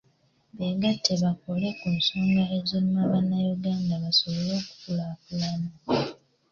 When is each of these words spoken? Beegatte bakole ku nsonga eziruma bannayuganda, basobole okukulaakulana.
Beegatte 0.57 1.13
bakole 1.23 1.67
ku 1.79 1.87
nsonga 1.97 2.43
eziruma 2.57 3.01
bannayuganda, 3.11 3.93
basobole 4.03 4.51
okukulaakulana. 4.61 5.69